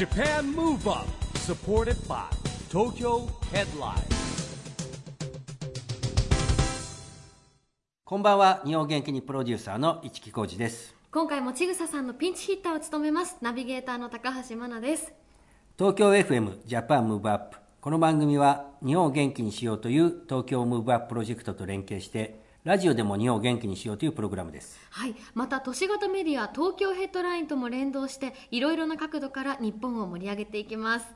[0.00, 2.24] Japan Move Up supported by
[2.70, 4.00] Tokyo Headline.
[8.06, 8.62] こんばんは。
[8.64, 10.94] 日本元気にプロデューサーの一木広治です。
[11.10, 13.36] 今回もちぐささんのピンチヒッターを務めます。
[13.42, 15.12] ナビゲーターの高橋真奈です。
[15.76, 24.78] 東京 FM Japan Move Up この番組は日本を元気にしようという東京ムーブアッププロジェクトと連携してラジオでも日本を元気にしようというプログラムです。
[24.90, 25.14] はい。
[25.32, 31.06] また都市型メディア東京ヘッドラインとも連動していろいろな角度から日本を盛り上げていきます。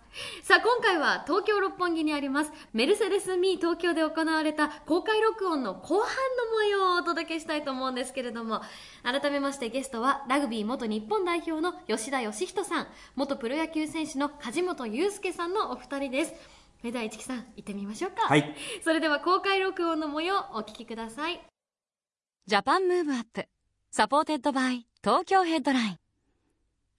[0.43, 6.07] さあ今回は東京六本木にありますメルセデス・ミー東京で行われた公開録音の後半の
[6.55, 8.61] 模様をお届けしたいと思うんですけれども
[9.03, 16.35] 改めましてゲストはラグビー元日本代表の吉田義人さん元プロ野球選手の梶本勇介さんのお二人です。
[16.85, 18.29] それでは一木さん行ってみましょうか。
[18.29, 18.55] はい。
[18.85, 21.41] それでは公開録音の模様お聞きください。
[22.47, 23.47] Japan Move Up
[23.91, 25.99] supported by Tokyo Headline。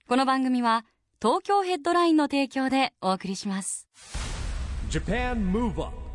[0.08, 0.84] この番組は
[1.22, 3.86] 東京ヘッドラインの提供でお送りします。
[4.90, 6.05] Japan Move Up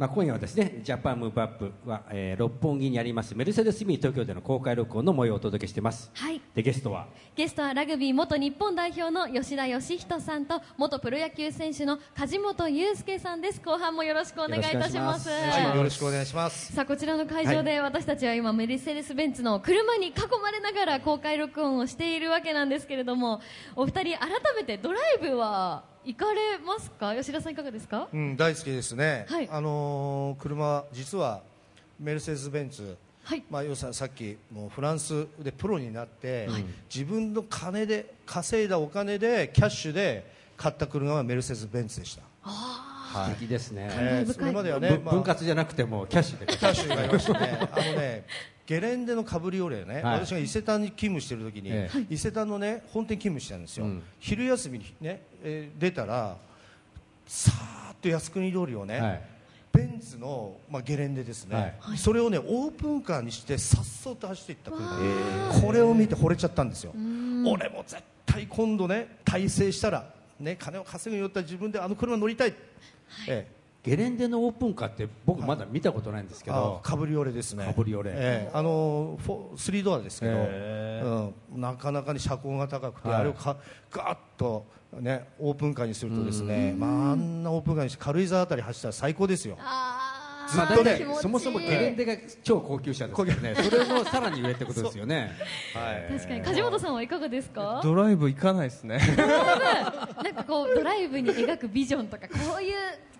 [0.00, 6.10] まあ、今夜はですねジャパンムーブアップは、えー六本木にありますメルセデス・ミー東京での公開録音の模様をお届けしてます。
[6.14, 6.40] はい。
[6.54, 7.06] でゲストは？
[7.36, 13.60] ゲストはラグビー元日本代表の吉田義人さんと元プロ野球選手の梶本祐介さんです。
[13.60, 15.28] 後半もよろしくお願いいたします。
[15.28, 16.72] よろしくお願いしますよろしくお願いします。
[16.72, 23.42] さあこちらの会場で私たちは今メルセデス・ベンツの車に囲まれながら公開録音をしているわけなんですけれども
[23.76, 27.14] お二人改めてドライブは行かれますか？
[27.14, 28.08] 吉田さんいかがですか？
[28.12, 29.26] うん、大好きですね。
[29.28, 29.48] はい。
[29.50, 31.42] あのー車実は
[31.98, 32.96] メルセデスベンツ。
[33.22, 33.42] はい。
[33.50, 36.48] まあ、要するにさっきもうフランスでプロになって、
[36.92, 42.22] 自分の金で稼いだお金でキャッシュで買った車はメルセデスベンツでした。
[43.12, 45.14] 素敵ですね、えーそれまではね、まあ。
[45.14, 46.46] ぶ分割じゃなくてもキャッシュで。
[46.46, 47.58] キャッシュになりましたね。
[47.72, 48.24] あのね、
[48.66, 50.02] ゲレンデのカブリオレね、はい。
[50.26, 53.84] 私が伊勢丹に勤務してる時に、え伊勢丹のね本店勤務してたんですよ。
[53.84, 54.02] うん。
[54.18, 56.36] 昼休みにね、えー出たら
[57.26, 59.00] さーっと靖国通りをね。
[59.00, 59.22] はい。
[59.72, 66.92] ベンツの、まあ、ゲレンデですね、それをねオープンカーにしてさっそうと走っていった車これを見て惚れちゃったんですよ。
[66.92, 70.04] 俺も絶対今度ね大成したら、
[70.40, 72.70] ね、金を稼ぐようだったら自分であの車乗りたい、ええ
[73.82, 77.64] ゲレンデのオープンカーって僕まだ見たことないんですけど、あカブリオレですね。
[77.64, 78.10] カブリオレ。
[78.14, 78.50] ええ。
[78.52, 83.20] あのフォスリードアですけど、へうん、なかなかに車高が高くて、はい。
[83.20, 83.56] あれをか
[83.90, 84.66] ガーッと
[85.00, 89.56] ねオープンカーにするとですね、まああんなオープンカーにして軽井沢あたり走ったら最高ですよ。
[89.60, 89.99] あ、
[90.50, 93.54] ずっとねそもそもゲレンデが超高級車ですからね。
[93.56, 95.32] それのさらに上ってことですよね。
[95.74, 96.18] はい。
[96.18, 96.42] 確かに。
[96.42, 97.80] 梶本さんはいかがですか？
[97.82, 98.98] ドライブ行かないですね。
[99.18, 102.76] なんかこうドライブに描くビジョンとかこういう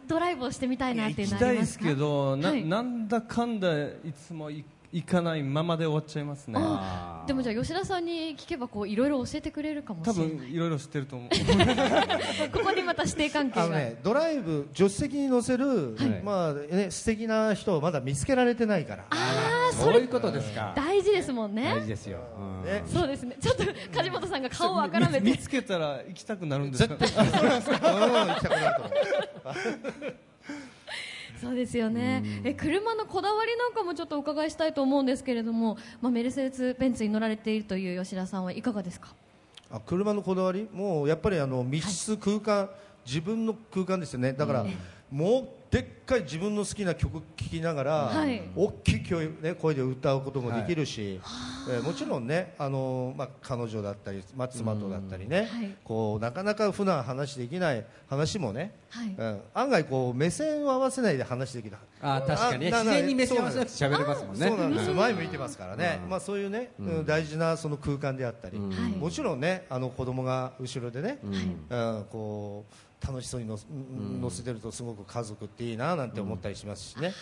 [0.07, 2.65] ドライブをしてみたいなっていう行のきたいですすありまかけどな,、はい。
[2.65, 3.93] なんだかんだい
[4.27, 6.55] つもい行かないままで終わっちゃいますね。
[6.59, 10.37] あでもじゃあ吉田さんに聞けばこういろいろ教えてくれるかもし多れない。
[10.37, 11.29] 分いろいろ知ってると思う。
[12.53, 16.23] ここにまた師弟関係が、あのね、ドライブ助手席に乗せる、はい。
[16.25, 19.05] まあね、素敵な人をまだ見つけられてないから。
[19.73, 20.73] そういうことですか。
[20.75, 21.73] 大事ですもんね。
[21.73, 22.65] 大事ですよ、うん。
[22.65, 23.37] ねそうですね。
[23.41, 23.65] ちょっと
[23.95, 25.31] 梶本さんが顔をあからめて。
[25.31, 28.91] 見つけたら行きたくなるんですか うん行きたくなると思
[30.09, 30.15] う
[31.41, 32.23] そうですよね。
[32.45, 39.09] え車のこだわりなんかもちょっとお伺いしたいと思うんですけれども、まあ、メルセデス・ベンツに乗られているという吉田さんはいかがですか？
[39.71, 40.69] あ車のこだわり？
[40.73, 42.69] もうやっぱりあの密室空間、
[43.07, 44.33] 自分の空間ですよね。
[44.33, 44.67] だから、
[45.11, 48.43] もうでっかい自分の好きな曲聴きながら、はい。
[48.57, 51.21] 大きい声,、ね、声で歌うこともできるし、
[51.71, 55.77] えーもちろんねあの、まあ、彼女だったり、まあ、妻とだったりね、はい。
[55.85, 59.15] こうなかなか普段話できない話もね、はい。
[59.17, 59.41] うん。
[59.55, 62.71] 案外こう目線を合わせないで話できたあー確かにね。
[62.73, 64.49] 自然に目線合わせなくて喋れますもんね。
[64.49, 64.89] そうなんです。
[64.89, 67.07] よ、前向いてますからね、まあ、そういうね、うん。
[67.07, 68.69] 大事なその空間であったり、はい。
[68.99, 73.59] もちろんね、あの子供が後ろでね、うんこう楽しそうにの
[74.21, 77.13] 乗せてると、すごく家族っていいななんて思ったりしますしね。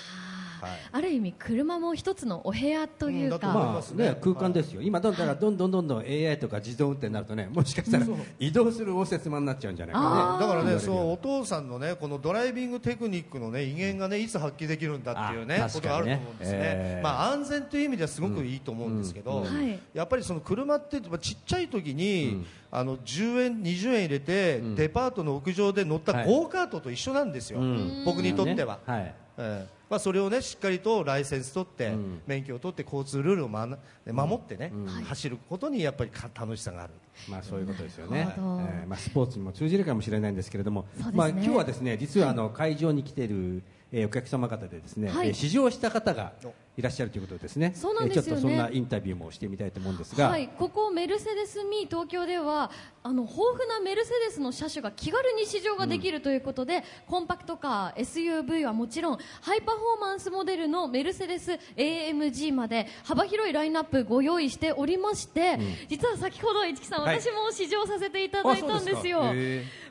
[0.60, 0.70] はい。
[0.92, 4.09] ある意味車も一つのお部屋というか、まね。
[4.10, 8.06] ね、空間ですよ、今、だからどんどんどんどん AI とか自動運転になるとね、もしかしたら
[8.38, 16.59] 移動する応接間になっちゃうんじゃないかあだからね、そうお父さんのねこのドライビングテクニックのね威厳がねいつ発揮できるんだっていうねあことがあると思うんですね。
[16.60, 19.78] ええまあ安全という意味ではすごくいいと思うんですけど、はい。
[19.94, 26.27] やっぱりその車ってまあちっちゃい時に、あの10円20円入れて、デパートの屋上で乗ったはい。
[26.27, 27.60] ゴーカートと一緒なんですよ。
[27.60, 28.04] ん。
[28.04, 28.78] 僕にとっては。
[28.84, 29.78] はいええ。
[29.88, 32.20] まあ、それをねしっかりとライセンス取って、ん。
[32.26, 34.72] 免許を取って交通ルールを、まな守ってね、
[35.04, 36.92] 走ることにやっぱりか楽しさがある。
[37.28, 38.24] まあそういうことですよね。
[38.24, 38.60] なる、ほど。
[38.60, 41.10] えーまあ、スポーツにも通じるかもしれないんですけれども、ね。
[41.14, 43.62] まあ、今日はですね実はあの会場に来ている、
[43.92, 45.28] えーお客様方でですね、はい。
[45.28, 46.32] えー試乗した方が、
[46.78, 47.72] いらっしゃるということですね。
[47.75, 48.28] そうなんですよね。
[48.28, 52.71] えちょっとそんなインタビューもしてみたいと思うんですが、はい、ここメルセデス・ミー東京では
[53.03, 65.59] あの豊富なメルセデスの車種が気軽に試乗ができるということで、コンパクトカー SUV はもちろんハイパフォーマンスモデルのメルセデス AMG まで幅広いラインナップご用意しておりまして、
[65.89, 67.21] 実は先ほど市木さん、はい。
[67.21, 69.22] 私も試乗させていただいたんですよ。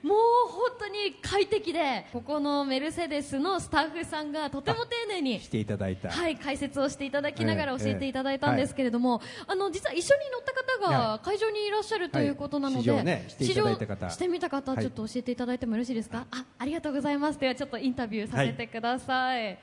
[0.04, 14.82] もう本当に快適でここのメルセデスのスタッフさんがとても丁寧にしていただいた、はい、解説をしていただきながらええ教えていただいたんですけれども、あの実は一緒に乗った方がは会場にいらっしゃるということなので、はい試乗ねしてみた方、はい。
[14.84, 17.40] ちょっと教えていただいてもよろしいですか、あありがとうございます。
[17.40, 19.58] ではちょっとインタビューさせてください、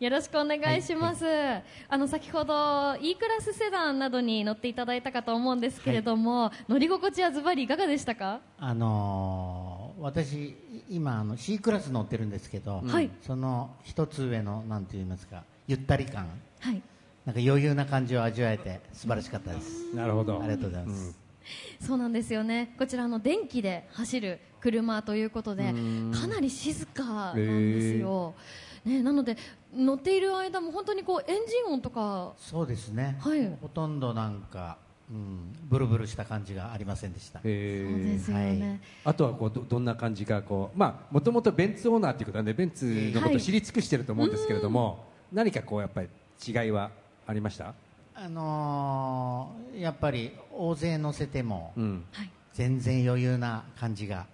[0.00, 1.24] よろしくお願いします、
[1.88, 8.40] あの先ほど E クラスセダンなどに乗っていただいたかと思うんですけれども、乗り心地はズバリいかがでしたか？
[8.58, 10.56] あのー私
[10.90, 13.10] 今あの C クラス乗ってるんですけど、はい。
[13.22, 16.28] その一つ上のなんて言いますかゆったり感。
[16.60, 16.82] はい。
[17.24, 19.94] なんか余裕な感じを味わえて素晴らしかったです。
[19.94, 20.38] なるほど。
[20.42, 21.18] ありがとうございます、
[21.80, 22.74] そうなんですよね。
[22.78, 25.72] こちらの電気で走る車ということで
[26.12, 28.34] かなり静かなんですよ、
[28.84, 29.38] ね、なので
[29.74, 32.34] 乗っている間も本当にこうエンジン音とか。
[32.36, 33.56] そうですね、はい。
[33.60, 34.76] ほとんどなんか、
[35.10, 37.40] うん、ブルブルした感じがありませんでした。
[37.42, 37.86] え。
[37.90, 42.84] そうですよね、あとはこうどどんな感じかこうまあもともとベンツオーナーということなんでベンツ
[43.14, 46.08] のことを知り尽くしてると思うんですけれども、何かこうやっぱり
[46.46, 46.90] 違いは
[47.26, 47.74] ありました？
[48.14, 51.72] あのーやっぱり大勢乗せても
[52.52, 54.26] 全然余裕な感じが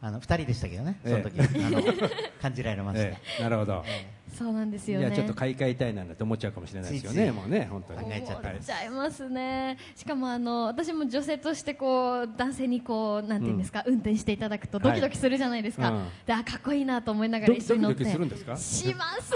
[0.00, 1.82] あの2人でしたけどね、その時、えあの
[2.40, 3.42] 感じられました、 ええ。
[3.42, 3.84] なるほど。
[4.36, 5.06] そうなんですじよね。
[5.06, 7.24] ゃあちょっと買い替えたいなんて思っちゃうかもしれないですよついつい。
[7.24, 8.00] ねもうね本当に。
[8.00, 9.76] 考えちゃった思っちゃいますね。
[9.94, 16.00] しかもあの私も女性としてこう男性にこうなんていうんですか、運転していただくとドキドキするじゃないですか、はい。
[16.00, 16.08] うん。
[16.26, 18.04] であかっこいいなと思いながら一緒に乗って。
[18.04, 18.56] ドキドキするんですか？
[18.56, 19.32] します、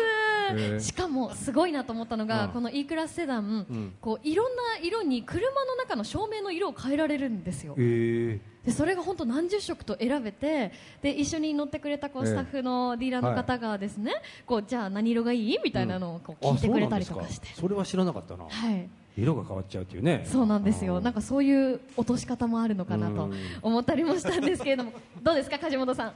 [0.80, 2.50] しかもすごいなと思ったのが、うん。
[2.50, 3.94] この E クラスセダン、ん。
[4.00, 7.74] こういろんな色に車の中の照明の色を変えられるんですよ。
[7.78, 14.12] えでそれが本当何十色と選べてで一緒に乗ってくれたこうええスタッフのディーラーの方がですね、
[14.44, 18.44] こうじゃあ何色がいいみたいなのをこう聞いてくれたりとかして、それは知らなかったな。
[18.44, 18.88] はい。
[19.16, 20.26] 色が変わっちゃうっていうね。
[20.30, 21.00] そうなんですよ。
[21.00, 23.34] なんかかそういう落とし方もあるのかなとうん。
[23.62, 26.12] 思ったりもしたんですけれども、どうですか梶本さん。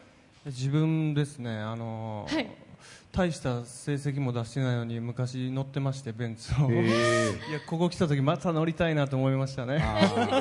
[0.46, 2.69] 自分ですね、あのーはい
[3.12, 9.82] 大した成績も出してないのに昔乗ってましてベンツを、へいやここ来た時また乗りたいなと思いましたね。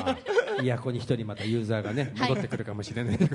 [0.62, 2.28] いやここに一人またユーザーがねはい。
[2.30, 3.18] 戻ってくるかもしれない。
[3.18, 3.28] とい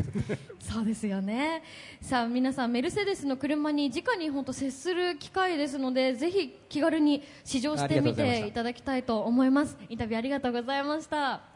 [0.59, 1.63] そうですよね。
[2.01, 9.77] さあ皆さんメルセデスの車に直に本当接する機会ですので、ぜひ気軽に試乗してみていただきたいと思います。
[9.89, 11.54] インタビューありがとうございました。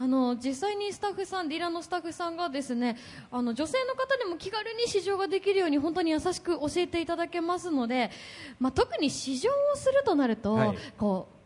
[0.00, 2.96] あの実際にスタッフさん、ディーラーのスタッフさんがですね
[3.30, 8.10] あの女性の方でも気軽に試乗ができるように本当に優しく教えていただけますので、
[8.60, 10.78] まあ、特に試乗をするとなると、はい。
[10.96, 11.37] こう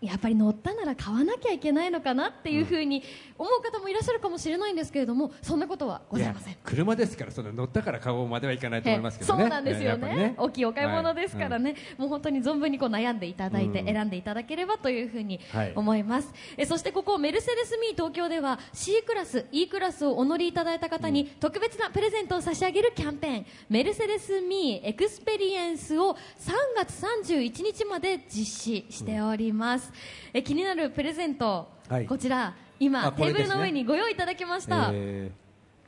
[0.00, 3.02] やっぱり乗ったなら買わなきゃいけないのかなっていうふうに
[3.36, 6.56] 思う方もいらっしゃるかもしれないんですけれどもそんなことはございません。
[6.64, 9.42] 車ですからその乗ったから買おうまではいかないと思いますけどね。
[9.42, 9.96] そうなんですよ。
[9.96, 13.86] ねやっぱり大きいお買い物ですからね、もう本当に存分にこう悩んでいただいてうん。
[13.86, 23.46] 選んでいただければというふうにはい思います、えそしてここメルセデス・ミー東京では C クラス E クラスをお乗りいただいた方に特別なプレゼントを差し上げるキャンペーン。
[23.68, 29.89] メルセデス・ミーエクスペリエンスを3月31日まで実施しております、
[30.32, 32.06] え気になるプレゼント、はい。
[32.06, 33.16] こちら今、ね。
[33.16, 35.40] テーブルの上にご用意いただきました、えー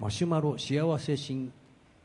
[0.03, 1.53] マシュマロ幸せ新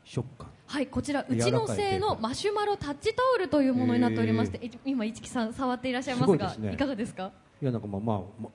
[0.04, 0.48] 食感。
[0.66, 6.74] はい、こちら柔らかい内の製のマシュマロタッチタオルというものになっておりまして、い今市木さん触っていらっしゃいますがね。
[6.74, 7.32] いかがですか？
[7.60, 8.50] いやなんかまあ、まあ、ま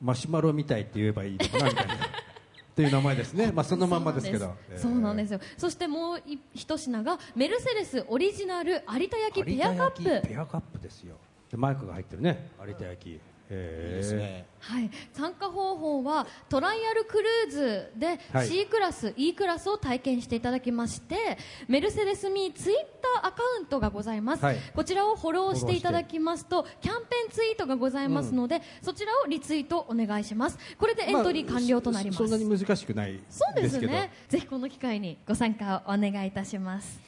[0.00, 1.94] マシュマロみたいって言えばいいのかなみたいな。
[2.76, 3.50] という名前ですね。
[3.52, 4.54] まあそのまんまですけど。
[4.76, 5.32] そうなんです。
[5.32, 5.40] よ。
[5.56, 9.90] そしてもうい一品がメルセデスオリジナル有田焼ペアカッ
[10.22, 10.28] プ。
[10.28, 11.16] ペアカップですよ
[11.54, 12.50] でマイクが入ってるね。
[12.66, 13.20] 有田焼。
[13.50, 14.46] えいいですね。
[14.58, 18.48] はい、参加方法はトライアルクルーズではい。
[18.48, 22.76] C クラス、E クラスを体験していただきましてメルセデスミーツイッ
[23.20, 24.56] ターアカウントがございます、はい。
[24.74, 30.58] こちらをフォローしていただきますとキャンペーンツイートがございますので、そちらをリツイートお願いします。
[30.78, 34.10] これでエントリー完了となります、そそんなに難しくないですそうですけどね。
[34.28, 36.98] ぜひこの機会にご参加をお願いいたします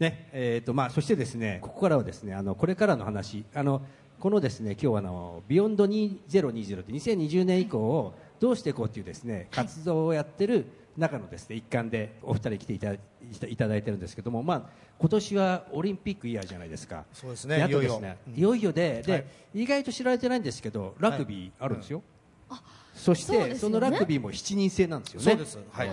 [0.00, 3.82] ねえーとまあ、そしてですねここからはですねあのこれからの話あの
[4.18, 10.66] このですね今日はあのビヨンド2020って2020年以降をどうしていこうというですね活動をやってる
[10.96, 12.98] 中のですね一環でお二人来ていただ
[13.48, 14.62] いただいてるんですけども、まあ、
[14.98, 17.04] 今年はオリンピックイヤーじゃないですか。
[17.12, 17.90] そうですねであといよいよ。
[17.92, 18.34] ですねうん。
[18.34, 19.24] いよいよでで、はい。
[19.54, 22.02] 意外と知られてないんですけどラグビーあるんですよ、
[22.94, 23.54] そしそうですよね。
[23.54, 25.24] てそのラグビーも7人制なんですよね。
[25.24, 25.58] そうです。
[25.70, 25.88] はい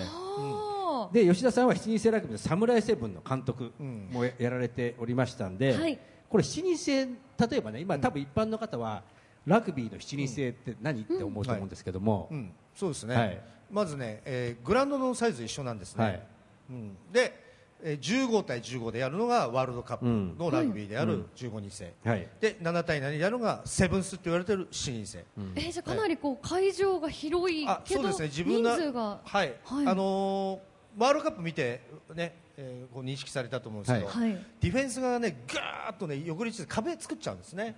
[1.12, 4.10] で吉田さんは7人制ラグビーのサムライセブンの監督うん。
[4.12, 5.98] もややられておりましたんで、はい。
[6.30, 7.12] これ7人制例
[7.58, 9.04] えばね今多分一般の方は
[9.46, 13.42] ラグビーの7人制って何、って思うと思うんですけども、うん、そうですね、はい。
[13.72, 16.22] まずね、えーグラウンドのサイズ一緒なんですね、はい。
[16.70, 17.34] うん、で、
[17.82, 20.06] えー15対15でやるのがワールドカップ
[20.38, 22.28] のラグビーである15人制、はい。
[22.42, 25.24] で7対7でやるのがセブンスって言われてる7人制、
[25.56, 28.28] えーじゃあかなりこう会場が広いけどあそうですね。
[28.28, 29.22] 自分が人数が。
[29.24, 29.88] はい、はい。
[29.88, 31.82] あのーワールドカップ見て
[32.16, 34.32] ね、えーこう認識されたと思うんですけど、はい。
[34.62, 37.76] ディフェンスがねガーッとね横立ちで壁作っちゃうんですね。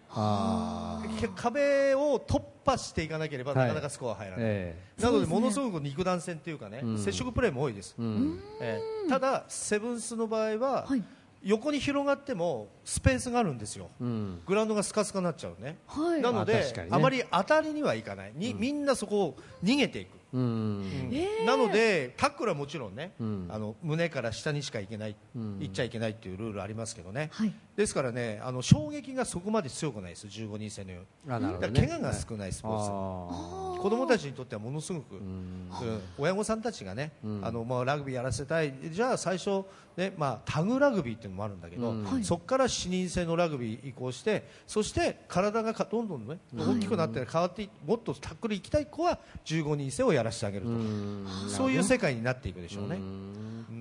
[1.35, 3.67] 壁を突破していかなければはい。
[3.67, 6.97] なかなかスコア入らない、えなのでものすごく肉弾戦というかね、うん。
[6.97, 8.39] 接触プレーも多いです、えうん。
[8.61, 11.03] えーただセブンスの場合は、はい。
[11.41, 13.89] 横に広がってもスペースがあるんですよ。
[14.01, 14.41] うん。
[14.45, 16.21] グラウンドがスカスカになっちゃうね、はい。
[16.21, 16.95] なのであ確かにね。
[16.95, 18.33] あまり当たりにはいかない。
[18.35, 23.47] に、みんなそこを逃げていく、なのでタックルはもちろんね、うん。
[23.49, 25.57] あの胸から下にしかいけない、うん。
[25.59, 27.53] 行っちゃいけないっていうルールありますけどね、はい。
[27.75, 31.39] ですからねあの衝撃がそこまで強くないです15人制のように。
[31.39, 35.25] ね、から怪我が少ないスポーツ、あ子供たちにとってはものすごく、ーうん。
[35.25, 37.45] うん親御さんたちがね、うん。
[37.45, 38.73] あのまあ、ラグビーやらせたい。
[38.91, 39.63] じゃあ最初、
[39.99, 41.93] ねまあ、タグラグビーっていうのもあるんだけど、
[42.23, 51.25] そこから7人制のラグビー移行してそして体がかどんどん、ね、大きくなって変わっていもっとタックル行きたい子は15人制をやらせてあげると、うん。
[51.47, 52.99] そういう世界になっていくでしょうね。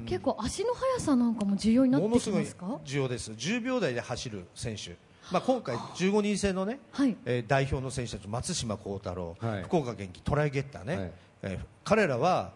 [0.06, 3.30] 結構足の速さなんかも重要になってものすごいきますか重要です。
[3.32, 4.96] 10秒台で走る選手、
[5.30, 7.16] まあ、今回15人制のね、はい。
[7.24, 9.62] えー代表の選手たち松島幸太郎、はい。
[9.64, 11.12] 福岡元気トライゲッターね、はい。
[11.42, 12.52] えー彼らは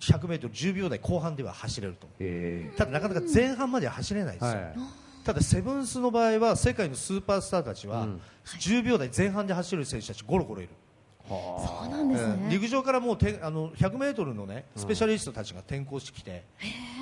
[0.00, 2.06] 100m10 秒台後半では走れると。
[2.18, 4.74] えただなかなか前半までは走れないですよ、はい。
[5.24, 8.20] ただセブンスの場合は世界のスーパースターたちはうん。
[8.44, 10.70] 10秒台前半で走る選手たちゴロゴロいる、
[11.32, 12.48] そうなんですうん。
[12.48, 16.44] ね陸上からもうてあの 100m の、ね、スペシャリストたちが転向してきて、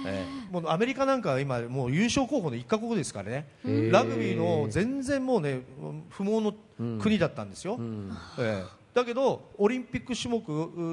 [0.07, 3.47] えーもうアメリカなんかは今もう優勝候補の一カ国ですからね。
[3.65, 5.61] ラグビーの全然もうね
[6.09, 6.55] 不毛の
[7.01, 8.17] 国だったんですよ、うん。
[8.39, 10.41] ええだけどオリンピック種目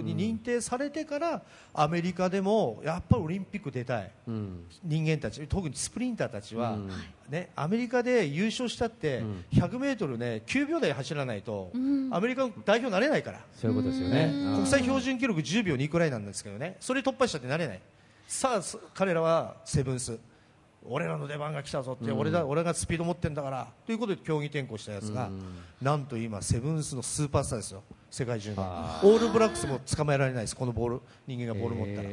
[0.04, 1.42] に認定されてから、
[1.74, 4.12] アメリカでもやっぱりオリンピック出たい。
[4.27, 4.66] うん。
[4.84, 6.92] 人間たち特にスプリンターたちは、うん。
[7.30, 9.46] ね、アメリカで優勝したって、うん。
[9.51, 12.13] 100m ね9秒台走らないと、ん。
[12.13, 14.32] アメリカの代表になれないから、そういうことですよね。
[14.34, 14.56] うん。
[14.56, 16.77] 国際標準記録10秒2くらいなんですけどね。
[16.80, 17.82] それ突破したってなれない。
[18.27, 20.20] さあそ彼らはセブンス
[20.89, 22.20] 俺らの出番が来たぞって、うん。
[22.20, 25.29] 俺だ俺がスピード持ってんだからということで競技転向したやつが、
[25.82, 27.84] なんと今セブンスのスーパースターですよ。
[28.10, 28.56] 世界中の。
[28.60, 31.01] あオールブラックスも捕まえられないですこのボール。
[31.27, 32.10] 人間がボール持ったら、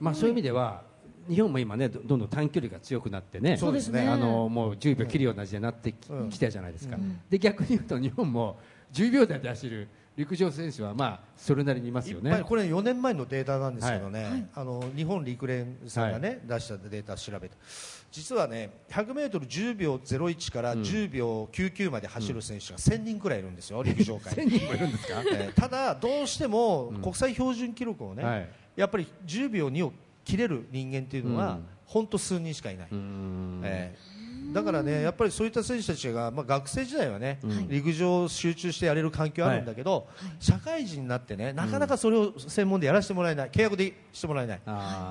[0.00, 0.82] まあそういう意味では
[1.28, 4.08] 日本も今ねどどんどん短距離が強くなってねそうですね。
[4.08, 6.30] あのもう10秒切るような時代になってき,、うん。
[6.30, 6.96] たじゃないですか、
[7.28, 8.58] で逆に言うと日本も
[8.92, 9.88] 10秒台で走る
[10.20, 14.46] 陸上選手はまあそれなりにいますいっよねぱいこれ4年前のデータなんですけどね、はい。
[14.54, 17.56] あの日本陸連さんがね、出したデータを調べて
[18.10, 24.34] 実はね 100m10 秒01から10秒99まで走る選手が1000人くらいいるんですよ、陸上界。
[24.34, 25.22] 1000に、人もいるんですか？
[25.32, 28.48] えーただ、どうしても国際標準記録をね、はい。
[28.76, 29.92] やっぱり10秒2を
[30.24, 31.66] 切れる人間っていうのは、うん。
[31.86, 32.88] 本当数人しかいない。
[32.92, 33.60] うん。
[33.64, 34.19] えー
[34.52, 37.68] だからね、やっぱりそういった選手たちが、まあ、学生時代はね、うん。
[37.68, 44.60] 陸上を集中してやれる環境あるんだけど、社会人になってね、なかなかそれを専門でやらせてもらえない、契約でしてもらえない、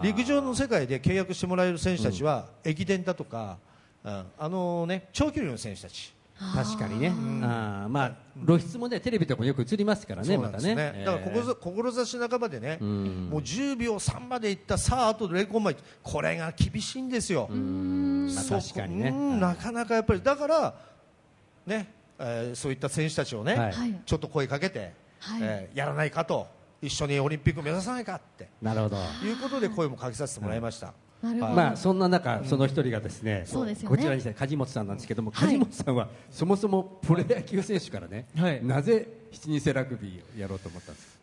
[0.03, 3.57] 陸上の世界で契約してもらえる選手たちは、駅伝だとか、
[4.03, 7.09] うんあのね、長距離の選手たち、確かにね、
[7.43, 7.89] あー。
[7.89, 8.11] まあ
[8.45, 10.91] 露出もねテレビとかもよく映りますからねそうなんですまたね。
[10.99, 13.29] ね、だからここえ志半ばでね、ん。
[13.29, 17.49] もう10秒3までいった、さあ、あと0コンマ1、これが厳しいんですよ。
[17.51, 19.09] ーまあ確かにね。
[19.09, 20.73] うんなかなかやっぱりだから、
[21.65, 23.71] ねえーそういった選手たちをね、はい。
[23.73, 24.01] はい。
[24.05, 25.41] ちょっと声かけて、はい。
[25.41, 26.47] えーやらないかと
[26.81, 28.47] 一緒にオリンピック目指さないかって。
[28.61, 28.95] なるほど。
[28.95, 33.95] いうことで声もかけさせてもらいました、なるほど、まあそんな中、その一人がですね、そうですよね。
[33.97, 35.47] こちらに来た梶本さんなんですけども、はい。
[35.47, 38.65] 梶本さんはそもそもプロ野球選手からね、はい。
[38.65, 41.13] なぜ7人制ラグビーをやろうと思ったんですか？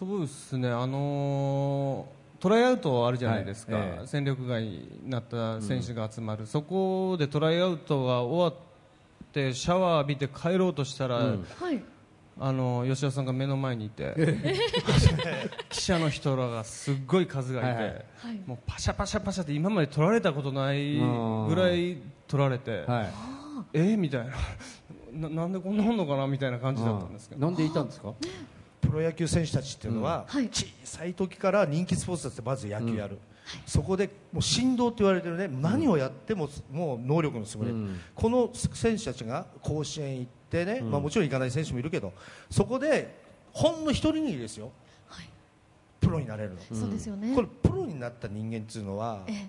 [0.00, 3.86] そうですね、あのートライアウトあるじゃないですか、はい。
[3.86, 4.06] ええ。
[4.06, 11.46] 戦力外になった選手が集まる、そこでトライアウトが終わってシャワー浴びて帰ろうとしたら、うん
[12.36, 14.14] 吉田さんが目の前にいて
[15.68, 17.94] 記者の人らがすっごい数がいて、はいはい。
[17.94, 18.40] はい。
[18.46, 23.12] もうパシャパシャパシャって今まで取られたことないぐらい取られて、はい。
[23.72, 24.32] えーみたいな。
[25.12, 28.12] ななんでこんなもんのかなみたいな感じだったんですけど、なんでいたんですか？
[28.80, 33.18] プロ野球選手たちっていうのは、小さい時から人気スポーツだってまず野球やる、
[33.66, 35.48] そこでもう振動って言われてるね。
[35.48, 38.00] 何をやってももう能力の優れる、うん。
[38.14, 42.12] この選手たちが甲子園行ってね、まあ、もちろん行かない選手もいるけど
[42.50, 43.14] そこで
[43.52, 44.72] ほんの一人にですよ。
[45.08, 45.28] はい。
[46.00, 47.34] プロになれるの、そうですよね。
[47.34, 49.48] これプロになった人間っていうのはええ。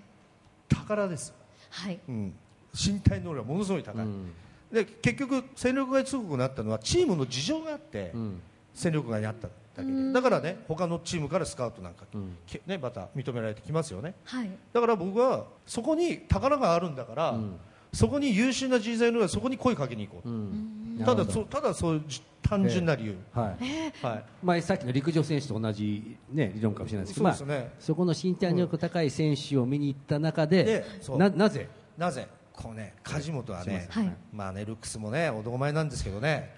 [0.68, 1.32] 宝です、
[1.70, 1.98] はい。
[2.08, 2.34] うん、
[2.74, 4.32] 身体能力がものすごい高い、うん。
[4.70, 8.40] で結局戦力外通告になったのはチームの事情があって、うん。
[8.74, 10.12] 戦力外にあっただけで。
[10.12, 12.36] だからね他のチームからスカウトなんか、うん。
[12.46, 14.14] けね、また認められてきますよね。
[14.24, 14.50] はい。
[14.72, 17.56] だから僕はそこに宝があるんだから、うん。
[17.92, 21.04] そこに優秀な人材の上そこに声かけに行こううと、ん。
[21.04, 24.06] ただそうただそういうじ単純な理由、はい。
[24.06, 24.24] はい。
[24.42, 27.64] まあ、さっきの陸上選手と同じ、ね、理論かもしれないですけどそうですね。
[27.64, 31.68] まあ、そこの身体能力高い選手を見に行った中でななぜ？
[31.98, 32.28] なぜ？
[32.52, 34.16] こうね梶本はね、はい。
[34.32, 36.54] まあねルックスもね男前なんですけどね。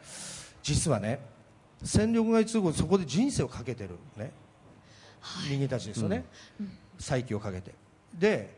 [0.63, 1.21] 実はね
[1.83, 4.33] 戦力外通告そこで人生をかけてるね、
[5.49, 6.25] 人間たちですよね、
[6.99, 7.73] 再起をかけて。
[8.15, 8.57] で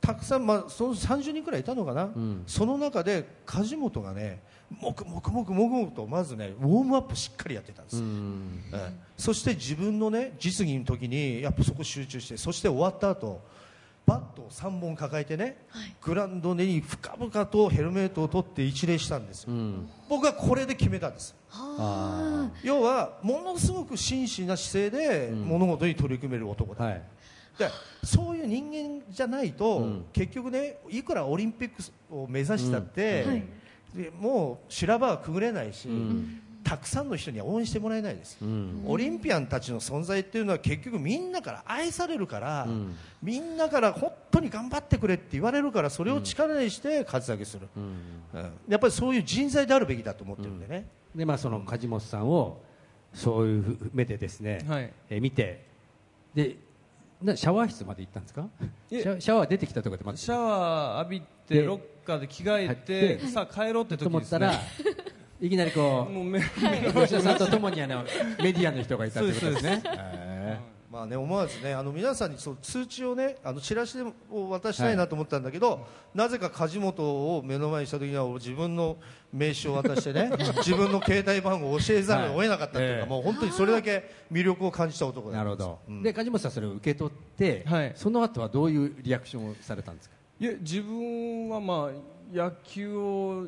[0.00, 2.42] たくさん、まあ、その30人くらいいたのかな、ん。
[2.46, 7.96] その中で梶本がねもくもくとまずねウォームアップしっかりやってたんです。
[7.96, 8.62] よ、うん。
[8.72, 8.92] ええ。
[9.16, 13.40] そして自分のね実技の時にやっぱそこ集中してそして終わった後
[14.08, 15.58] バットを3本抱えてね、
[16.00, 19.88] グラウンドに深々とヘルメットを取って一礼したんですよ、うん。
[20.08, 21.36] 僕はこれで決めたんです。
[21.50, 27.02] あ要はものすごく真摯な姿勢で物事に取り組める男だ、ーはい。
[27.58, 27.68] で
[28.02, 30.04] そういう人間じゃないと、うん。
[30.12, 31.82] 結局ねいくらオリンピック
[32.14, 33.44] を目指したって、はい。
[33.94, 38.82] でもう修羅場はくぐれないし、んたくさんの人には応援してもらえないです、うん。
[38.86, 42.94] オリンピアンたちの存在っていうのは結局みんなから愛されるから、ん。
[43.22, 47.82] みんなから本当に頑張ってくれって言われるからそれを力にして活躍する、うん。
[48.34, 48.52] うん。
[48.68, 52.60] やっぱりそういう人材であるべきだと思ってるんでね、でまあ、その梶本さんを
[53.14, 54.92] そういう目でですね、はい。
[55.08, 55.64] えー見て
[56.34, 56.56] で
[57.22, 58.46] なシャワー室まで行ったんですか？
[58.88, 61.26] シャシャワー出てきたところでシャワー浴びで
[61.60, 64.46] てロッカーで着替えてでさあ帰ろうってと時ですね。
[64.46, 65.04] 思ったら
[65.40, 68.04] いきなりこもうめう吉田さんとともにあの
[68.42, 69.82] メディアの人がいたということですね。
[70.90, 73.98] まあね、思わずねあの皆さんにそう通知をねあのチラシ
[74.30, 77.02] を渡したいなと思ったんだけど、なぜか梶本
[77.36, 78.96] を目の前にした時には自分の
[79.30, 80.30] 名刺を渡してね
[80.64, 83.00] 自分の携帯番号を教えざるを得なかったというか、はい。
[83.02, 86.02] ええもう本当にそれだけ魅力を感じた男なるほど、うん。
[86.02, 87.92] で梶本さんそれを受け取って、はい。
[87.94, 90.16] その後はどういうリアクションをされたんですか？
[90.40, 93.46] いや自分はまあ野球を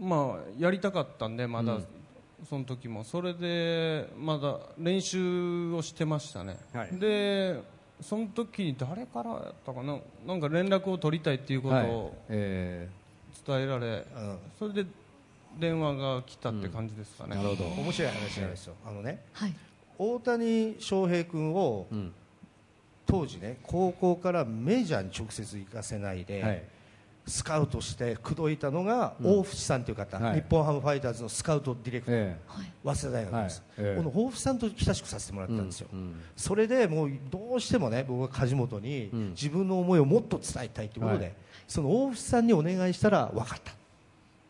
[0.00, 1.86] まあやりたかったんでまだ、うん
[2.50, 3.02] その時も。
[3.02, 6.90] それでまだ練習をしてましたね、はい。
[6.98, 7.62] で
[8.02, 9.98] その時に誰からやったかな？
[10.26, 11.90] なんか連絡を取りたいっていうことはい。
[11.90, 12.90] をえ
[13.46, 14.38] 伝えられ、うん。
[14.58, 14.86] それで
[15.58, 19.24] 電話が来たって感じですかね、ーなるほど、面白い話なんですよ、あのね。
[19.32, 19.54] はい。
[19.96, 22.12] 大谷翔平君をうん
[23.06, 26.62] 当時ね高校からメジャーに直接行かせないで、はい
[27.26, 29.38] スカウトして口説いたのがうん。
[29.40, 30.34] 大淵さんという方、はい。
[30.36, 32.36] 日本ハムファイターズのスカウトディレクター、え
[32.84, 33.86] 早稲田大学です、はい。
[33.88, 33.96] ええ。
[33.96, 36.20] この大淵さんと親しくさせてもらえったんですよ、うんうん。
[36.36, 39.30] それでもうどうしてもね僕は梶本にうん。
[39.30, 41.34] 自分の思いをもっと伝えたいということで、はい。
[41.66, 43.72] その大淵さんにお願いしたら分かった。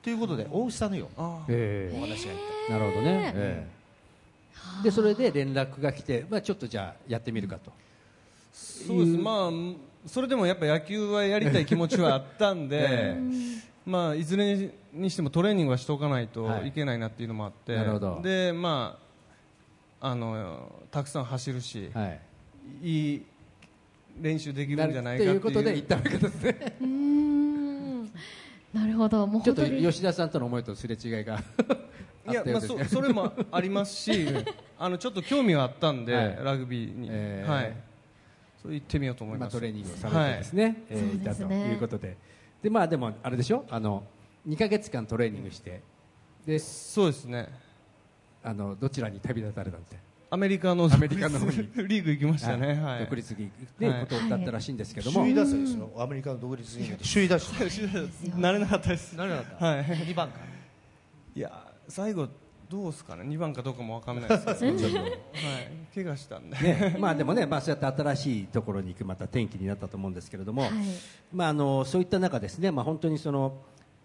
[0.02, 2.34] ということで大淵さんのよあえお話がい。
[2.36, 3.66] ったえなるほどね、え
[4.80, 4.84] え。
[4.84, 7.72] でそれで連絡が来て、まあ、ちょっとじゃあやってみるかと、
[8.52, 9.18] そうです。
[9.18, 9.50] まあ
[10.06, 13.20] それでもやっぱ野球はやりたい気持ちはあったんで、 え
[13.84, 16.68] まあ、いずれにしてもトレーニングはしておかないとはい。
[16.68, 18.20] いけないなっていうのもあって、なるほど。
[18.22, 18.98] でま
[20.00, 22.20] ああのたくさん走るし、はい。
[22.82, 23.22] い、い
[24.20, 26.76] 練習できるんじゃないとかっていういうことで行ったわけですね。
[28.74, 29.26] なるほど。
[29.26, 31.40] もうちょっと吉田さんとの思いとすれ違いが
[32.26, 32.84] あいや、まあ、ったようですね。
[32.84, 34.26] そそれもありますし
[34.78, 36.38] あのちょっと興味はあったんで、はい。
[36.42, 37.76] ラグビーに、えーはい、
[38.66, 42.16] それ行ってみようと思います、トレーニングをされてですね、えーそういたということで。
[42.62, 43.64] で、まあ、でもあれでしょ？
[43.70, 44.02] あの
[44.48, 45.82] 2か月間トレーニングして。
[46.44, 47.48] でそうですね。
[48.42, 49.98] あのどちらに旅立たれたんで
[50.30, 51.56] アメリカのアメリカの方に。
[51.88, 53.00] リーグ行きましたね、はい。
[53.00, 54.00] 独立リーグで、はい。
[54.00, 55.90] ことだったらしいんですけども、首位打者ですよ。
[55.96, 57.04] アメリカの独立リーグで。
[57.04, 58.36] 首位打者。
[58.36, 59.14] なれなかったです。
[59.14, 59.64] なれなかった。
[59.66, 59.84] はい。
[59.84, 60.40] 2番か。
[61.34, 62.28] いや最後
[62.68, 64.78] どうですかね？2番かどうかもわかんないですけど。
[64.78, 65.16] ちょっとはい。
[65.94, 66.96] 怪我したんで、ね。
[66.98, 70.72] まあ、でもね、まあ、そうやって新しいところに行くまた転機になったと思うんですけれども、はい。
[71.32, 73.58] まあ、あのそういった中ですね、まあ、本当にその、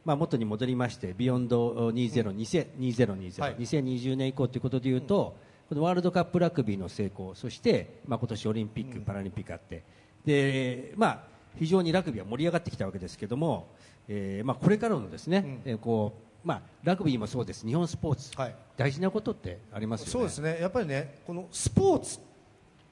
[0.05, 3.55] まあ、元に戻りましてビヨンド2020、2020、はい。
[3.55, 5.35] 2020年以降ということでいうと、
[5.69, 9.83] このワールドカップラグビーの成功そして、まあ、今年オリンピック・パラリンピックあって、
[10.25, 11.23] でまあ、
[11.57, 13.69] 非常にラグビーは盛り上がってきたわけですけども、
[14.07, 17.65] えーまあ、これからのですね、えーこうまあ、ラグビーもそうです。
[17.65, 18.55] 日本スポーツ、はい。
[18.75, 20.11] 大事なことってありますよね。
[20.11, 20.57] そうですね。
[20.59, 22.21] やっぱりねこのスポーツっ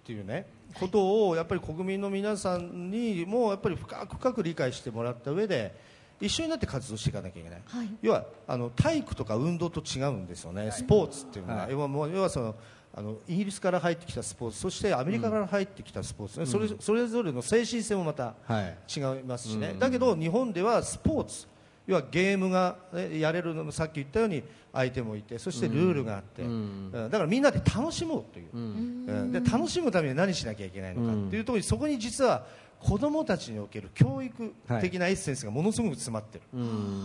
[0.05, 5.75] ていうねことをやっぱり国民の皆さんにもやっぱり深く深く理解してもらった上で
[6.21, 7.89] 一緒になって活動していかなきゃいけない、はい。
[8.01, 11.71] 要はあの体育とか運動と違うんですよね、スポーツっていうのは、はい。
[11.71, 12.55] 要はもう要はその
[12.93, 18.77] あのイギリスから入ってきたスポーツそしてアメリカから入ってきたスポーツ、ねそれそれぞれの精神性もまたはい。
[18.93, 21.47] 違いますしね、だけど日本ではスポーツ
[21.89, 26.91] 要はゲームがねやれるのもさっき言ったように相手もいてそしてルールがあって、うん。
[26.91, 29.31] だからみんなで楽しもうという、うん。
[29.31, 32.45] で楽しむために何しなきゃいけないのかっていうところにそこに実は
[32.79, 36.43] 子どもたちにおける教育的なエッセンスがものすごく詰まってる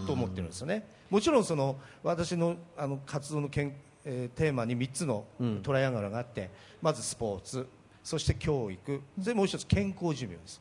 [0.06, 0.86] と思ってるんですよね。
[1.08, 3.72] もちろんその私のあの活動のけん、
[4.04, 5.24] えーテーマに3つの
[5.62, 6.50] トライアングルがあって、
[6.82, 7.66] まずスポーツ
[8.04, 10.60] そして教育それもう一つ健康寿命です。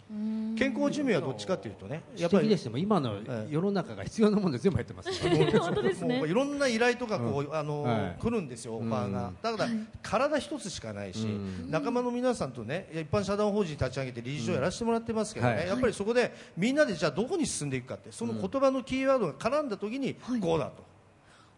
[0.58, 3.18] 健康寿命はどっちかというとねやっぱりですねもう今の
[3.50, 5.10] 世の中が必要なもの全部入ってます。
[5.28, 5.52] ね。
[5.60, 6.20] 本当ですね。
[6.20, 8.18] もういろんな依頼とかこう、あのはい。
[8.18, 9.70] 来るんですよ、オファーが、だから、
[10.02, 11.28] 体一つしかないし、
[11.70, 15.68] 仲間の皆さんとね一般社団法人立ち上げて理事長やらせてもらってますけどね、はい。
[15.68, 20.94] やっぱりそこでみんなでじゃあどこに進んでいくかってその言葉のキーワードが絡んだ時にこうだと。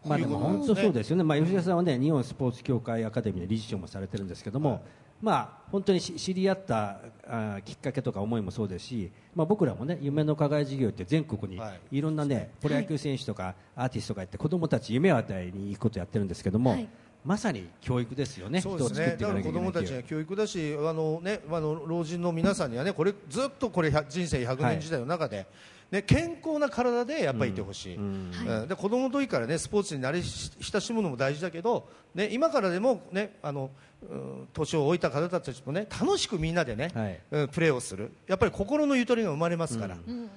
[0.04, 4.82] まあでも本当そうですよね、まあ、吉田さんはね日本スポーツ協会アカデミーの理事長もされてるんですけども、
[5.20, 11.98] まあ、本当にし知り合ったあーきっかけとか思いもそうですし、まあ、僕らもね夢の課外事業って全国にはい。
[11.98, 16.88] いろんなねプロ野球選手とかアーティストがいて子どもたち夢を与えに行くことをやってるんですけども、はい。
[17.24, 19.16] まさに教育ですよね、そうですね。
[19.18, 25.44] だから子供たちには教育だしあの、ね、あの老人の皆さんにはねこれずっとこれ100人生100年時代の中で、
[25.90, 28.68] ね、健康な体でやっぱりいてほしい、うん。
[28.68, 33.70] で子供の時からねスポーツに慣れ親しむのも大事だけど、ね、今からでも、ね、あのうん
[34.52, 37.20] 年を置いた方たちもね楽しくみんなでね、はい。
[37.30, 38.12] うんプレーをする。
[38.26, 39.96] やっぱり心のゆとりが生まれますから、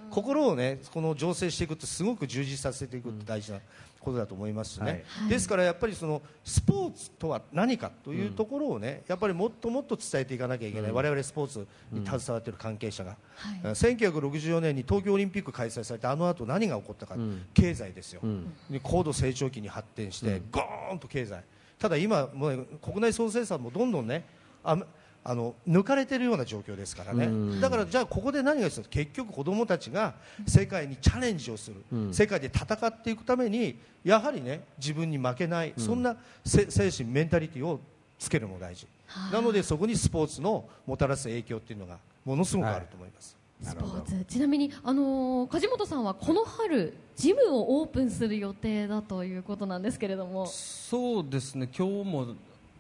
[0.10, 3.60] 心をねこの醸成していくってすごく充実させていくって大事な
[4.00, 5.30] ことだと思いますしね、はい。
[5.30, 13.18] ですからやっぱりそのスポーツとは何かというところをね、やっぱりもっともっと伝えていかなきゃいけない、我々スポーツに携わっている関係者が、
[13.64, 13.72] うん。
[13.72, 17.16] 1964年に東京オリンピック開催されてあの後何が起こったか、
[17.54, 18.22] 経済ですよ、
[18.70, 21.44] で高度成長期に発展して、ゴーンと経済
[21.80, 24.26] ただ今もう国内総生産もどんどんね
[24.64, 24.78] あ
[25.24, 28.90] あの抜かれているような状況ですからね、だからじゃあここで何が必要か。
[28.90, 30.14] 結局子どもたちが
[30.48, 36.16] 世界にチャレンジをする、世界で戦っていくためにやはりね自分に負けない、そんな
[36.46, 37.80] せ精神メンタリティを
[38.18, 38.88] つけるのも大事、
[39.32, 43.39] なのでそこにスポーツのもたらす影響っていうのがものすごくあると思います。
[43.62, 44.26] スポーツ。
[44.26, 50.48] ちなみに、あのー梶本さんはこの春ジムをオープンする予定だということなんですけれども。
[50.48, 51.70] そうですね。
[51.78, 52.28] 今日も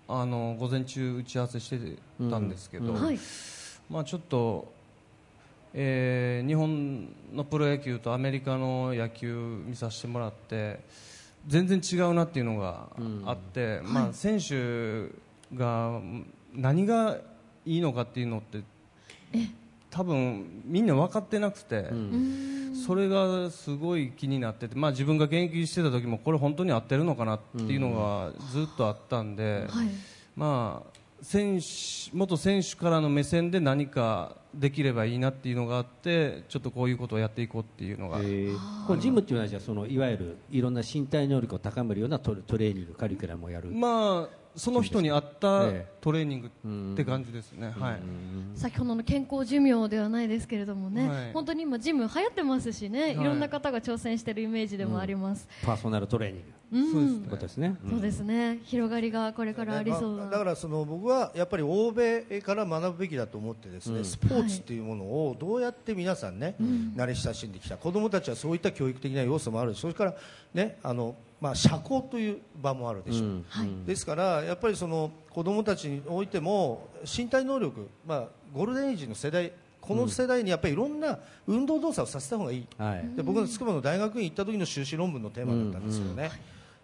[0.08, 1.78] あの午前中打ち合わせして
[2.30, 3.20] たんですけど、はい。
[3.89, 4.72] まあ、ちょっと、
[5.74, 10.80] えー日本のプロ野球とアメリカの野球見させてもらって
[11.48, 12.88] 全然違うなっていうのが
[13.26, 15.10] あって、まあ、選手
[15.56, 16.00] が
[16.54, 17.18] 何が
[17.65, 18.63] いいのかっていうのって
[19.89, 21.89] 多分みんな分かってなくて、
[22.86, 29.65] それがすごい気になってて、まあ、自分が現役してた時もこれ本当に合ってるのかなっていうのがずっとあったんで。
[29.69, 29.88] はい。
[30.36, 31.65] まあ、選手
[32.13, 38.17] 元選手からの目線で何かできればいいなっていうのがあってちょっとこういうことをやっていこうっていうのが、
[38.88, 48.00] このジムっていうのはじゃあそのいわゆるいろんな身体能力を高めるようなトレトレーニングカリキュラムをやる、まあその人に合ったええトレーニングって感じですね、はい、
[48.56, 51.34] 先ほどの健康寿命ではないですけれどもね、はい。
[51.34, 56.48] 本当に今ジム流行ってますしね、い、ろんな方が挑戦してるイメージでもあります、パーソナルトレーニング。
[56.48, 58.60] うんそうですねってことですね、そうですね。
[58.64, 60.18] 広がりがこれからありそう。
[60.20, 66.56] だからその僕はやっぱり欧米から学ぶべきだと思ってですね、スポーツっていうものをどうやって皆さんね、
[66.96, 70.16] 慣れ親しんできた子どもたちはそういった教育的な要素もあるしそれから
[70.54, 73.44] ねあのまあ社交という場もあるでしょう、
[73.88, 79.52] ですからやっぱりその子どもたちにおいても身体能力まあゴールデンエイジの世代
[79.82, 83.10] この世代にやっぱりいろんな運動動作をさせた方がいい、はい。
[83.16, 86.30] で僕の筑波の大学院行った時の修士論文のテーマだったんですよね、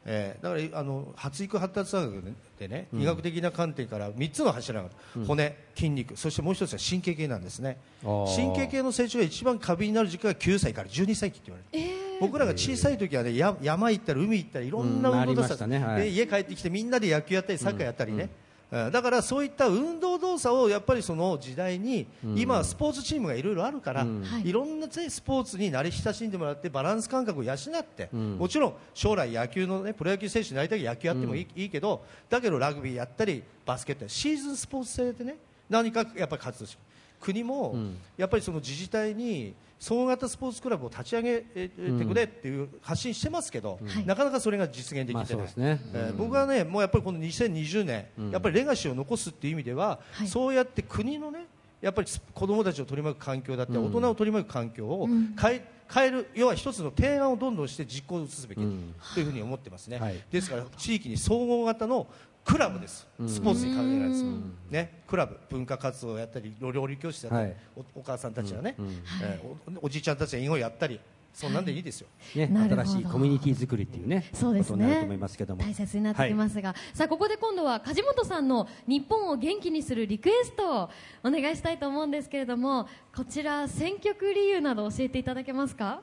[0.06, 2.24] えーだからあの発育発達学
[2.60, 7.78] でね、医学的な観点から3つの柱がある、骨、筋肉そしてもう一つは神経系なんですね。
[8.04, 11.90] 神経系の成長が一番過敏になる時期が9歳から12歳期って言われる、
[12.22, 16.02] 僕らが小さい時はねや山行ったり海行ったりいろんなうん運動動ありました作、ねはい。
[16.04, 18.30] で家帰ってきてみんなで野球やったりサッカーやったりね、うん
[18.72, 24.06] だからそういった運動動作をやっぱりその時代に、今はスポーツチームがいろいろあるから、
[24.44, 24.52] い。
[24.52, 35.38] ろんなねスポーツに慣れ親しんでもらってバランス感覚を養って、もちろん将来野球のねプロ野球選手になりたいけど野球やってもいい,、いいけどだけどラグビーやったりバスケットやシーズンスポーツ制でね
[35.70, 36.78] 何かやっぱり活動して
[37.20, 37.76] 国も、
[38.18, 45.82] やっぱりその自治体に総合型スポーツクラブを立ち上げてくれっていう発信してますけど、なかなかそれが実現でまあきてない、ね。
[45.94, 50.28] えー僕はねもうやっぱりこの2020年、やっぱりレガシーを残すっていう意味では、はい。
[50.28, 51.46] そうやって国のね
[51.82, 55.08] やっぱり子どもたちを取り巻く環境だって、大人を取り巻く環境を
[55.40, 60.20] 変え変える要は一つの提案をどんどんして実行に移すべきというふうに思ってますね、はい。
[60.32, 62.08] ですから地域に総合型の
[62.46, 64.24] クラブです、スポーツに関係ないです、
[64.70, 67.56] ね、クラブ文化活動をやったり料理教室やったり、はい。
[67.96, 68.76] おお母さんたちがね、
[69.24, 71.00] えーおおじいちゃんたちが囲碁やったり
[71.34, 75.62] そんなんでいいですよ、ね、新しいコミュニティ作りっていうねそうですことになるとね思いますけども。
[75.62, 80.90] 大切になってきますが、さあここで今度は梶本さんの日本を元気にするリクエストを
[81.24, 86.02] お願いしたいと思うんですけれどもこちら選曲理由など教えていただけますか？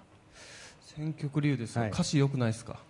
[0.82, 1.90] 選曲理由ですよ、はい。
[1.90, 2.80] 歌詞良くないですか？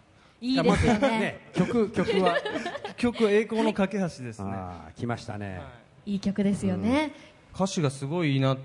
[0.42, 1.08] いいですよね。
[1.08, 2.36] ね曲曲は。
[2.98, 4.52] 曲栄光の架け橋ですね、
[4.96, 5.60] 来ましたね、
[6.04, 6.16] い。
[6.16, 7.12] い曲ですよね、
[7.54, 8.58] 歌詞がすごいいいなっ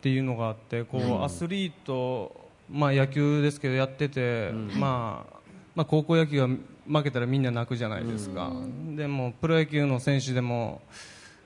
[0.00, 5.36] ていうのがあってこう、アスリート、まあ、野球ですけどやってて、まあ
[5.74, 6.48] まあ、高校野球が
[6.86, 8.52] 負けたらみんな泣くじゃないですか、
[8.96, 10.80] でもプロ野球の選手でも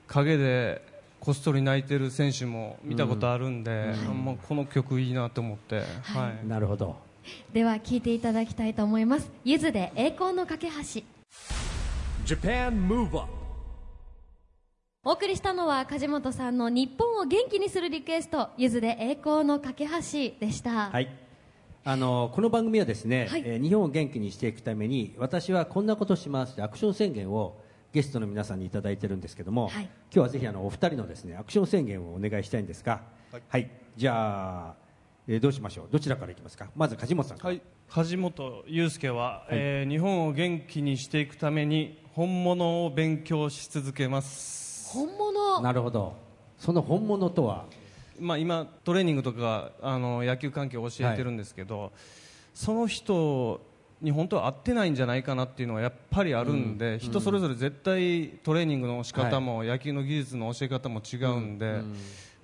[0.07, 0.81] 陰で
[1.19, 6.47] こっそり泣いてる選手も見たことあるんで、もうこの曲いいなと思って、はい。
[6.47, 7.04] なるほど
[7.53, 9.31] では聴いていただきたいと思います。
[9.43, 11.03] ゆずで栄光の架け橋。
[12.25, 13.31] Japan Move Up.
[15.03, 19.91] お送りしたのは梶本さんの日本を元気にするリクエストゆずで栄光の架け橋
[20.39, 21.09] でした、はい。
[21.83, 23.43] あのこの番組はですね、はい。
[23.45, 27.55] えー日本を元気にしていくために私はこんなことしますとアクション宣言を
[27.93, 29.83] ゲストの皆さんにいただいてるんですけども、はい。
[29.83, 33.01] 今日はぜひあのお二人のですねアクション宣言をお願いしたいんですが、
[33.47, 34.84] はい、じゃあ、
[35.27, 35.87] えーどうしましょう？
[35.91, 36.69] どちらからいきますか？
[36.75, 37.49] まず梶本さんから。
[37.49, 45.61] はい、梶本祐介は、えー日本を元気にしていくために本物を勉強し続けます、本物？
[45.61, 46.15] なるほど。
[46.59, 47.65] その本物とは？
[48.19, 51.91] まあ、今トレーニングとかあの野球関係を教えてるんですけど、
[52.53, 53.59] その人
[54.01, 61.81] に本当は合ってないんじゃないかなっていうのはやっぱりあるんで、人それぞれ絶対トレーニングの仕方も、野球の技術の教え方も違うんで、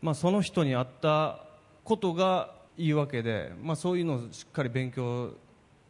[0.02, 1.46] まあ、その人に合った
[1.84, 5.34] ことがいいわけで、まあ、そういうのをしっかり勉強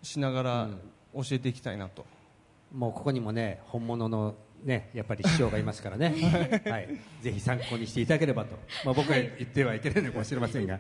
[0.02, 0.70] しながら
[1.14, 2.06] 教えていきたいなと。
[2.74, 6.16] もうここにもね本物のねやっぱり師匠がいますからね、
[6.66, 6.88] はい、
[7.22, 10.80] ぜひ参考にしていただければと、まあ、僕は言ってはいけないのかもしれませんが、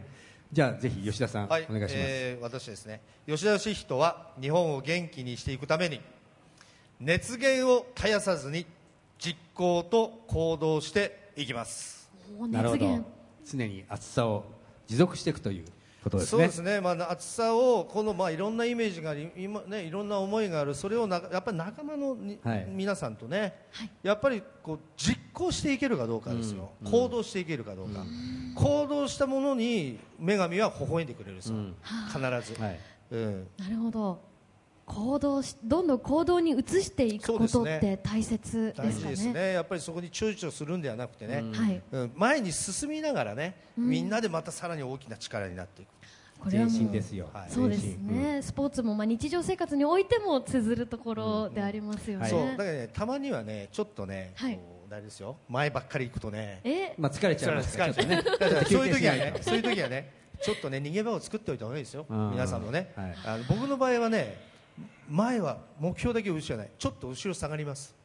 [0.51, 3.01] じゃあぜひ吉田さん、はい、お願いします、えー私ですね。
[3.27, 6.01] 吉田義人は日本を元気にしていくために
[6.99, 8.65] 熱源を絶やさずに
[9.17, 12.09] 実行と行動していきます。
[12.39, 13.05] おなるほど。
[13.45, 14.45] 常に暑さを
[14.87, 15.65] 持続していくという
[16.03, 16.29] ことですね。
[16.29, 20.73] そうですね、まあ、暑さをこの、まあ、いろんなイメージがあり今、ね、いろんな思いがある。
[20.73, 22.67] それをなやっぱり仲間のに、はい。
[22.69, 23.53] 皆さんとね、
[24.01, 28.03] やっぱりこう実行していけるかどうかですよ、行動していけるかどうか、
[28.55, 31.35] 行動したものに女神は微笑んでくれるん。
[31.35, 31.55] ですよ、
[32.07, 32.19] 必
[32.53, 32.79] ず、はい。
[33.11, 34.30] うん、なるほど
[34.85, 39.15] 行動しどんどん行動に移していくことって大切大ですかね？
[39.15, 39.53] 事ですね。
[39.53, 41.81] やっぱりそこに躊躇するんではなくてね、はい。
[41.91, 42.11] うん。
[42.15, 45.89] 前に進みながらね、みんなでまたさらに大きな力になっていく。
[46.43, 47.51] 全これはもですよ、はい。
[47.51, 52.47] そうです全身ね、スポーツもまあ日常生活においても綴るところでありますよね、そう。
[52.47, 54.55] だからねたまにはねちょっとね、はい。
[54.55, 55.37] こうあれですよ。
[55.47, 56.59] 前ばっかり行くとね。
[56.63, 56.95] え？
[56.97, 58.23] まあ、疲れちゃいますから疲れね
[58.67, 62.07] そういう時はねそういう時はねちょっとね逃げ場を作っておいた方がいいですよ。
[62.09, 63.15] うん皆さんもね、はい。
[63.23, 64.50] あの僕の場合はね
[65.09, 66.69] 前は目標だけ後ろじゃない。
[66.77, 67.95] ちょっと後ろ下がります。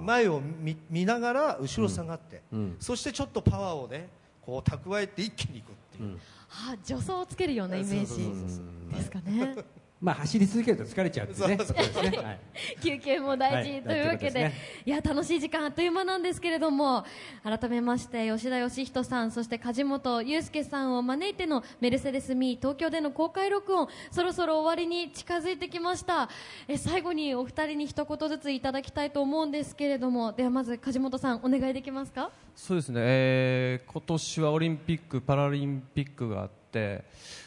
[0.00, 2.76] 前を見見ながら後ろ下がって、うん。
[2.80, 4.08] そしてちょっとパワーをね
[4.44, 6.18] こう蓄えて一気にいくっていう、
[6.50, 9.54] あ助走をつけるようなイメージですかね
[10.02, 11.56] まあ走り続けると疲れちゃうんですね。
[11.58, 11.76] そうそう。
[11.76, 12.38] ですね、はい。
[12.82, 14.18] 休憩も大事、はいというわけで。
[14.18, 14.54] 大事なことですね。
[14.84, 17.04] いや楽しい時間あっという間なんですけれども
[17.44, 26.28] 改めまして吉田義人さんそして梶本裕介さんを招いてのメルセデス・ミー東京での公開録音そろそろ終わりに近づいてきました。
[26.66, 32.30] え最後にお二人に一言ずついただきたいと思うんですけれどもではまず梶本さんお願いできますか？
[32.56, 37.04] そうですね、えー今年はオリンピック・パラリンピックがあって、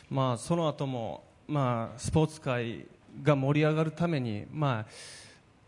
[0.10, 2.86] まあ、その後も、まあ、スポーツ界
[3.24, 4.86] が盛り上がるために、ま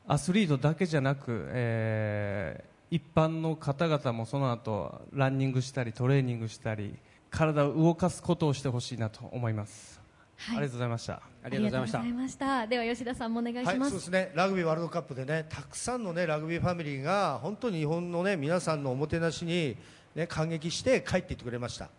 [0.08, 6.96] あ、アスリートだけじゃなく、えー一般の方々もその後ランニングしたりトレーニングしたり
[7.30, 10.00] 体を動かすことをしてほしいなと思います、
[10.38, 10.58] はい。
[10.60, 11.14] ありがとうございました。
[11.44, 12.66] ありがとうございました。
[12.66, 14.32] では吉田さんもお願いしはい、ます、そうですね。
[14.36, 19.76] ラグビーワールドカップでね、たくさんのねラグビーファミリーが本当に日本のね皆さんのおもてなしに
[20.16, 21.90] ね感激して帰っていってくれました。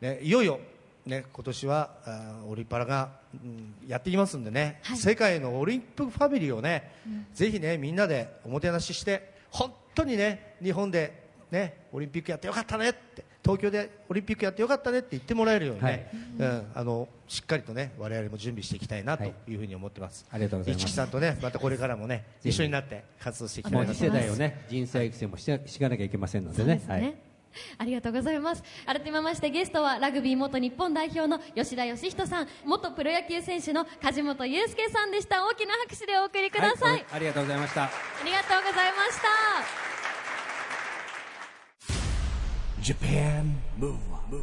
[0.00, 0.60] ね、いよいよ
[1.06, 4.96] ね今年はあーオリパラが、うんやってきますんでね、はい。
[4.96, 6.90] 世界のオリンピックファミリーをね、
[7.34, 13.30] ぜひねみんなでおもてなしして本当にね日本でねオリンピックやってよかったねって。
[13.42, 19.54] 東京でオリンピックやってよかったねって言ってもらえるようにね、うん、あのしっかりとね我々も準備していきたいなとい。
[19.54, 20.26] うふうに思ってます。
[20.30, 20.82] ありがとうございます。
[20.84, 23.94] 一木さんとねまたこれからもね一緒になって活動していきたいなと。
[23.94, 26.64] 次世代をね人材育成もしてしかなきゃいけませんのでね。
[26.64, 26.92] そうですね。
[26.92, 27.14] はい、
[27.78, 28.62] ありがとうございます。
[28.86, 35.46] 改めましてゲストはラグビー元日本代表の吉田義人さん元プロ野球選手の梶本裕介さんでした。
[35.46, 37.84] 大きな拍手でお送りください、はい、ありがとうございました。
[37.84, 37.90] あ
[38.24, 39.28] りがとうございました。
[42.82, 44.42] Japan Move Up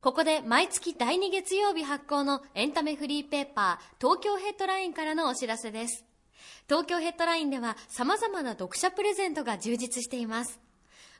[0.00, 6.04] ここで毎月第2月曜日発行のエンタメフリーペーパー東京ヘッドラインからのお知らせです
[6.68, 10.60] 東京ヘッドラインでは様々な読者プレゼントが充実しています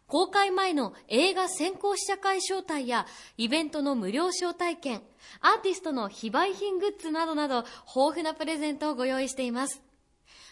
[0.06, 3.06] 公開前の映画先行試写会招待や
[3.38, 5.00] イベントの無料招待券、
[5.40, 7.64] アーティストの非売品グッズなどなど
[7.96, 9.80] 豊富なプレゼントをご用意しています。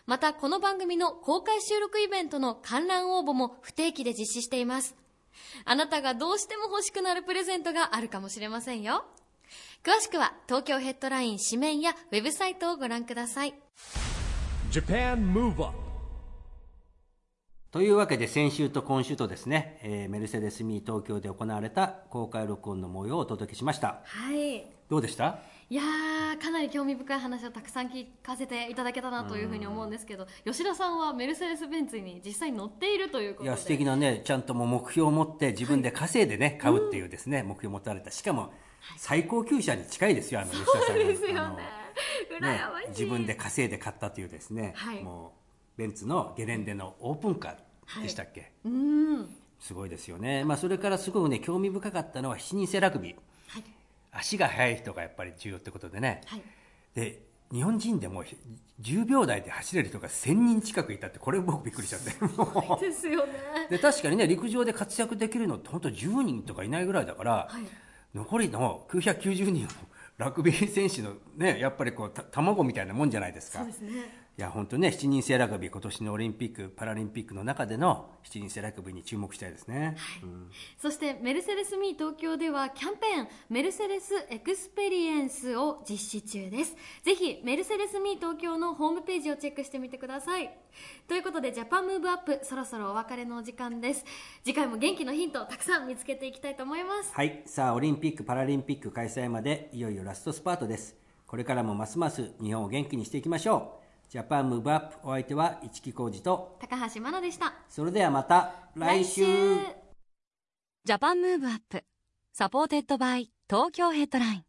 [0.07, 4.97] またこの番組の公開収録イベントの観覧応募も不定期で実施しています。
[5.65, 9.05] あなたがどうしても欲しくなるプレゼントがあるかもしれませんよ。
[9.85, 13.55] 詳しくは東京ヘッドライン紙面やウェブサイトをご覧ください。
[14.73, 15.75] Japan Move Up.
[17.71, 24.01] というわけで先週と今週とですね、えーメルセデス・ミー東京で行われた公開録音の模様をお届けしました。
[24.07, 24.65] はい。
[24.89, 25.41] どうでした？
[25.69, 33.49] いやーかなり興味深い話をたくさん聞かせていただけたなというふうに思うんですけど吉田さんはメルセデス・ベンツに実際に乗っているということで。
[33.51, 38.11] いや素敵なねちゃんともう目標を持って自分で稼いでね、買うっていうですね、目標を持たれた。
[38.11, 38.55] しかも
[38.97, 41.41] 最高級車に近いですよあの吉田さんですよね。
[41.41, 41.59] あの
[42.41, 45.03] 羨ましい、自分で稼いで買ったというですね、はい。
[45.03, 45.35] も
[45.77, 49.29] うベンツのゲレンデのオープンカーでしたっけ、うん。
[49.61, 53.15] すごいですよね、まあ、それからすごくね興味深かったのは7人制ラグビー、
[53.49, 53.65] はい。
[54.13, 56.43] 足が速い人がやっぱり重要ってことでね、はい。
[56.95, 58.25] で日本人でも
[58.81, 62.11] 10秒台で走れる人が1000人近くいたってこれ僕びっくりしちゃって。
[62.87, 63.33] ですよね。
[63.69, 67.63] で確かにね陸上で活躍できるのって本当10人とかいないぐらいだから、はい
[68.15, 69.69] 残りの990人の
[70.19, 73.61] ラグビー選手のねやっぱりこう卵みたいなもんじゃないですか。
[73.61, 74.22] そうですね。
[74.39, 80.51] いや本当ね7人制ラグビー今年のオリンピック・パラリンピックの中での7人制ラグビーに注目したいですね、うん。
[80.79, 86.75] そしてメルセデス・ミー東京ではキャンペーンメルセデス・エクスペリエンスを実施中です。
[87.03, 90.51] ぜひメルセデス・ミー東京のホームページをチェックしてみてください。
[91.07, 94.03] ということで Japan Move Up そろそろお別れのお時間です。
[94.43, 97.13] 次回も元気のヒントをたくさん見つけていきたいと思います。
[97.13, 97.43] はい。
[97.45, 100.97] さあオリンピック・パラリンピック開催までいよいよラストスパートです。
[101.27, 103.82] これからもますます日本を元気にしていきましょう
[104.13, 107.55] ジャパンムーブアップお相手は市木浩二と高橋真奈でした。
[107.67, 109.25] それではまた来週。
[110.85, 111.83] Japan Move Up
[112.31, 114.45] supported by 東京ヘッドライン。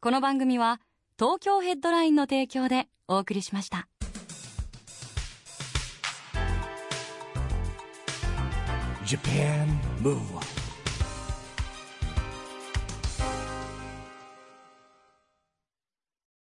[0.00, 0.80] この番組は
[1.18, 3.86] 東京ヘッドラインの提供でお送りしました。
[9.04, 9.66] Japan
[10.00, 10.53] Move Up